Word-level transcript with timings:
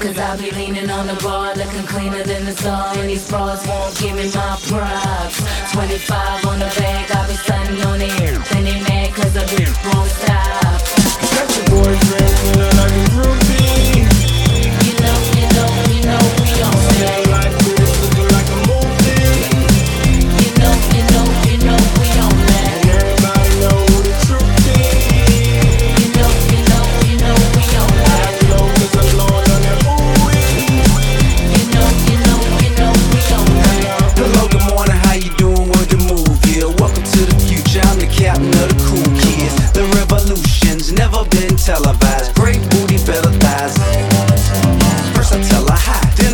Cause 0.00 0.16
I 0.16 0.34
be 0.38 0.50
leaning 0.52 0.88
on 0.88 1.06
the 1.06 1.14
bar, 1.22 1.54
looking 1.56 1.84
cleaner 1.84 2.22
than 2.22 2.46
the 2.46 2.52
sun. 2.52 2.98
And 2.98 3.10
these 3.10 3.28
bras 3.28 3.66
won't 3.68 3.92
give 4.00 4.16
me 4.16 4.32
my 4.32 4.56
props. 4.64 5.36
25 5.72 6.46
on 6.46 6.58
the 6.58 6.72
bag, 6.80 7.10
I 7.12 7.28
be 7.28 7.34
stunning 7.34 7.82
on 7.84 8.00
it. 8.00 8.48
Then 8.48 8.64
they 8.64 8.80
mad 8.80 9.12
cause 9.12 9.34
the 9.34 9.44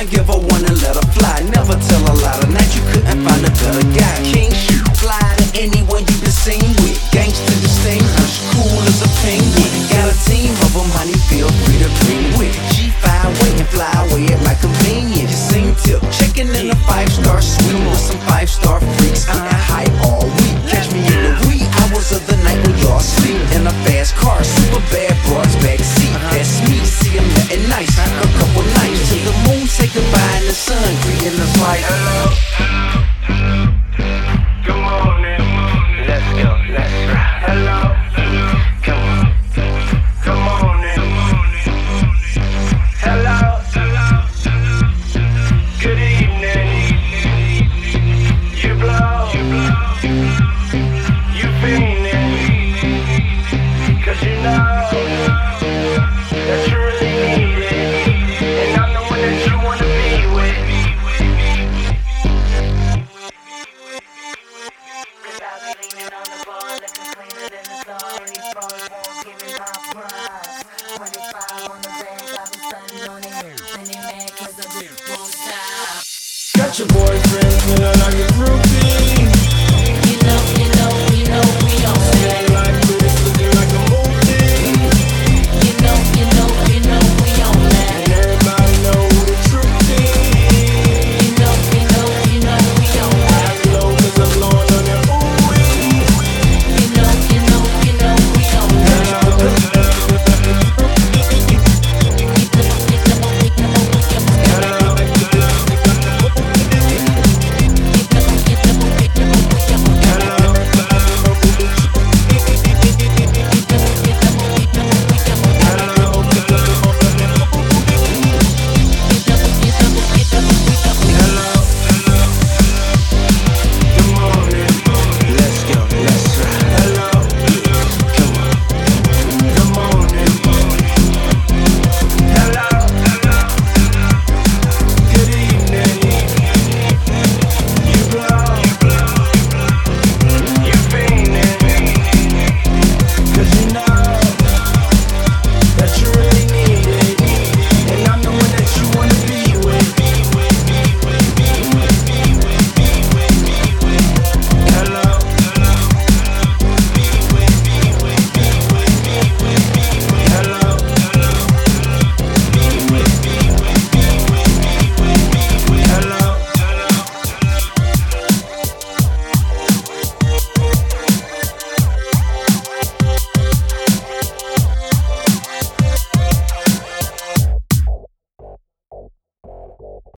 I 0.00 0.04
give 0.08 0.32
her 0.32 0.40
one 0.48 0.64
and 0.64 0.80
let 0.80 0.96
her 0.96 1.08
fly. 1.12 1.44
Never 1.52 1.76
tell 1.76 2.00
a 2.08 2.14
lie. 2.24 2.40
Tonight 2.40 2.72
you 2.72 2.80
couldn't 2.88 3.20
find 3.20 3.44
a 3.44 3.52
better 3.52 3.84
guy. 3.92 4.16
King 4.24 4.48
shoot, 4.48 4.80
fly 4.96 5.20
to 5.36 5.44
anyone 5.60 6.08
you 6.08 6.16
been 6.24 6.32
seen 6.32 6.72
with. 6.80 6.96
Gangsta 7.12 7.52
distinguished, 7.60 8.40
cool 8.48 8.80
as 8.88 9.04
a 9.04 9.10
penguin. 9.20 9.68
Got 9.92 10.08
a 10.08 10.16
team 10.24 10.56
of 10.64 10.72
them, 10.72 10.88
honey, 10.96 11.12
feel 11.28 11.52
free 11.68 11.84
to 11.84 11.90
bring 12.00 12.32
with. 12.40 12.56
G5 12.72 13.12
way 13.44 13.52
and 13.60 13.68
fly 13.68 13.92
away 14.08 14.24
at 14.32 14.40
my 14.40 14.56
convenience. 14.56 15.36
You 15.36 15.36
sing 15.36 15.68
tip, 15.84 16.00
checking 16.08 16.48
in 16.48 16.72
a 16.72 16.78
five 16.88 17.12
star 17.12 17.44
suite 17.44 17.76
with 17.84 18.00
some 18.00 18.20
five 18.24 18.48
star 18.48 18.80
freaks. 18.80 19.28
Getting 19.28 19.52
high 19.68 19.92
all 20.00 20.24
week. 20.24 20.56
Catch 20.64 20.96
me 20.96 21.04
in 21.04 21.20
the 21.28 21.32
wee 21.44 21.68
hours 21.84 22.08
of 22.16 22.24
the 22.24 22.40
night 22.40 22.56
when 22.64 22.72
y'all 22.80 23.04
sleep 23.04 23.36
in 23.52 23.68
a 23.68 23.74
fast 23.84 24.16
car. 24.16 24.40
Super 24.48 24.80
bad 24.88 25.12
broads 25.28 25.52
backseat. 25.60 26.16
That's 26.32 26.56
me. 26.64 26.80
See 26.88 27.20
him 27.20 27.28
letting 27.36 27.68
nice. 27.68 27.92
A 28.00 28.24
couple 28.40 28.64
nights 28.80 28.89
the 28.89 28.89
moon 29.50 29.66
say 29.66 29.86
goodbye 29.88 30.36
and 30.38 30.46
the 30.46 30.52
sun 30.52 30.94
greeting 31.02 31.40
us 31.40 31.54
like. 31.60 31.84
Good 34.64 34.80
morning. 34.88 35.42
Let's 36.08 36.28
go, 36.42 36.50
let's 36.76 36.96
ride. 37.10 37.42
Hello. 37.48 37.80
Come 38.86 39.02
on. 39.14 39.26
Come 40.24 40.44
on 40.54 40.84
in. 40.92 41.00
Hello. 43.04 43.38
Good 45.82 46.00
evening. 46.14 46.68
You 48.62 48.72
blow. 48.82 49.16
You 49.34 49.42
fiending. 50.00 51.09
your 76.80 76.88
boyfriend, 76.88 77.80
and 77.82 78.02
I 78.02 78.10
get. 78.12 78.69